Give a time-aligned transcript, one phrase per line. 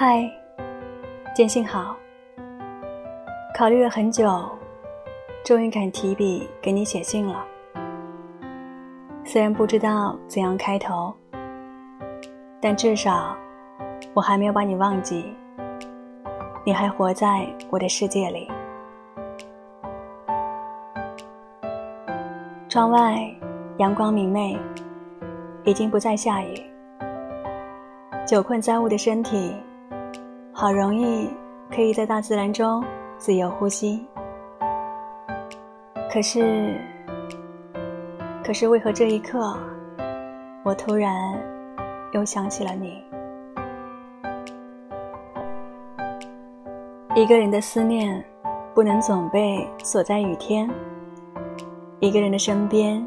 [0.00, 0.30] 嗨，
[1.34, 1.96] 见信好。
[3.52, 4.48] 考虑了很久，
[5.44, 7.44] 终于敢提笔给你写信了。
[9.24, 11.12] 虽然不知道怎样开头，
[12.60, 13.36] 但至少
[14.14, 15.34] 我还没有把你忘记，
[16.62, 18.48] 你还活在我的世界里。
[22.68, 23.18] 窗外
[23.78, 24.56] 阳光明媚，
[25.64, 26.54] 已经不再下雨。
[28.24, 29.52] 久困在屋的身体。
[30.60, 31.30] 好容易
[31.72, 32.84] 可以在大自然中
[33.16, 34.04] 自由呼吸，
[36.10, 36.76] 可是，
[38.42, 39.56] 可是为何这一刻，
[40.64, 41.40] 我突然
[42.10, 43.00] 又想起了你？
[47.14, 48.20] 一个人的思念
[48.74, 50.68] 不能总被锁在雨天，
[52.00, 53.00] 一个人的身边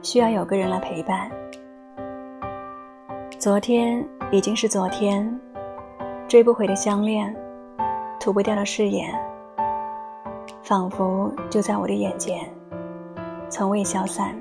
[0.00, 1.28] 需要有个人来陪伴。
[3.36, 5.43] 昨天已经是昨天。
[6.26, 7.34] 追不回的相恋，
[8.18, 9.14] 涂不掉的誓言，
[10.62, 12.48] 仿佛就在我的眼前，
[13.48, 14.34] 从未消散。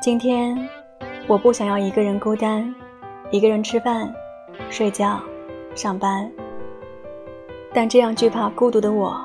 [0.00, 0.56] 今天，
[1.28, 2.74] 我不想要一个人孤单，
[3.30, 4.12] 一个人吃饭、
[4.68, 5.20] 睡觉、
[5.74, 6.28] 上班。
[7.74, 9.16] 但这样惧怕孤独的我，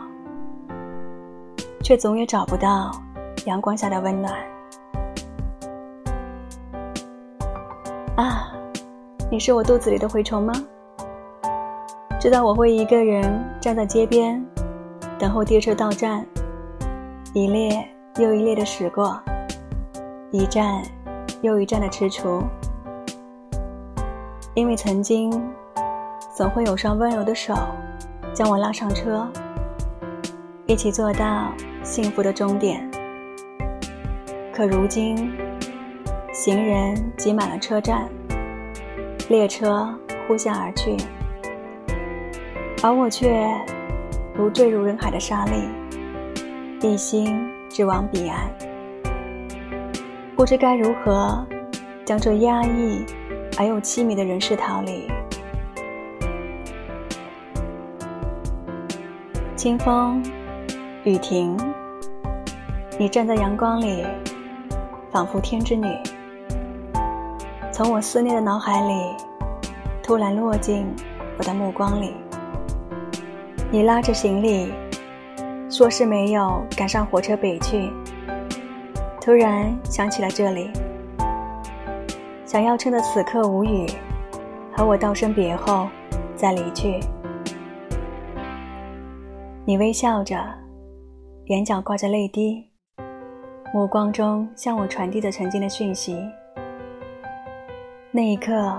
[1.82, 2.92] 却总也找不到
[3.46, 4.34] 阳光下的温暖。
[8.16, 8.47] 啊！
[9.30, 10.54] 你是我肚子里的蛔虫吗？
[12.18, 14.42] 知道我会一个人站在街边，
[15.20, 16.26] 等候列车到站，
[17.34, 17.86] 一列
[18.20, 19.22] 又一列的驶过，
[20.32, 20.82] 一站
[21.42, 22.42] 又一站的踟蹰。
[24.54, 25.30] 因为曾经，
[26.34, 27.54] 总会有双温柔的手
[28.34, 29.28] 将我拉上车，
[30.68, 31.52] 一起坐到
[31.84, 32.90] 幸福的终点。
[34.54, 35.34] 可如今，
[36.32, 38.08] 行人挤满了车站。
[39.30, 39.94] 列车
[40.26, 40.96] 呼啸而去，
[42.82, 43.46] 而我却
[44.34, 45.68] 如坠入人海的沙粒，
[46.82, 47.38] 一心
[47.68, 48.50] 只往彼岸。
[50.34, 51.46] 不知该如何
[52.06, 53.06] 将这压抑
[53.58, 55.12] 而又凄迷的人世逃离。
[59.58, 60.24] 清风，
[61.04, 61.58] 雨停，
[62.98, 64.06] 你站在阳光里，
[65.12, 65.88] 仿佛天之女。
[67.78, 69.16] 从我思念的脑海里，
[70.02, 70.84] 突然落进
[71.38, 72.12] 我的目光里。
[73.70, 74.74] 你拉着行李，
[75.70, 77.88] 说是没有赶上火车北去。
[79.22, 80.72] 突然想起了这里，
[82.48, 83.86] 想要趁着此刻无语，
[84.76, 85.88] 和我道声别后
[86.36, 87.00] 再离去。
[89.66, 90.36] 你微笑着，
[91.46, 92.72] 眼角挂着泪滴，
[93.72, 96.18] 目光中向我传递着曾经的讯息。
[98.18, 98.76] 那一刻，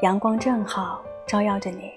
[0.00, 1.92] 阳光正好照耀着你。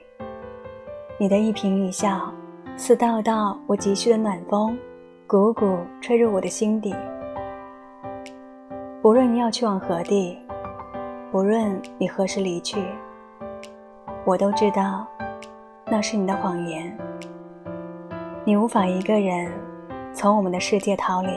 [1.18, 2.30] 你的一颦一笑，
[2.76, 4.78] 似道道我急需的暖风，
[5.26, 6.94] 鼓鼓吹入我的心底。
[9.02, 10.38] 不论你要去往何地，
[11.32, 12.84] 不论你何时离去，
[14.26, 15.08] 我都知道，
[15.86, 16.94] 那是你的谎言。
[18.44, 19.50] 你无法一个人
[20.14, 21.30] 从我们的世界逃离。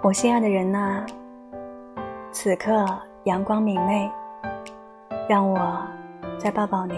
[0.00, 1.04] 我心爱的人呐。
[2.34, 2.84] 此刻
[3.22, 4.10] 阳光明媚，
[5.28, 5.78] 让我
[6.36, 6.94] 再抱抱你。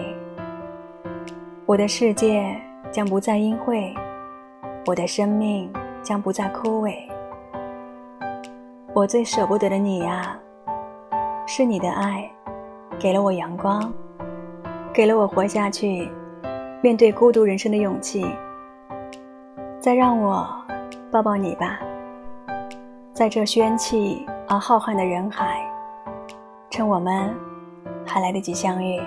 [1.67, 2.59] 我的世界
[2.91, 3.93] 将不再阴晦，
[4.87, 5.71] 我的生命
[6.01, 6.95] 将不再枯萎。
[8.95, 10.35] 我最舍不得的你呀，
[11.45, 12.27] 是你的爱，
[12.97, 13.93] 给了我阳光，
[14.91, 16.09] 给了我活下去、
[16.81, 18.25] 面对孤独人生的勇气。
[19.79, 20.49] 再让我
[21.11, 21.79] 抱抱你吧，
[23.13, 24.25] 在这喧气。
[24.49, 25.61] 而浩瀚的人海，
[26.69, 27.35] 趁我们
[28.05, 28.97] 还来得及相遇。